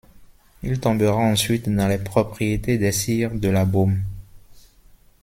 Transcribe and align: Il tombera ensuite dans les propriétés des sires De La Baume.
Il 0.63 0.79
tombera 0.79 1.17
ensuite 1.17 1.69
dans 1.69 1.87
les 1.87 1.99
propriétés 1.99 2.79
des 2.79 2.91
sires 2.91 3.35
De 3.35 3.49
La 3.49 3.65
Baume. 3.65 4.01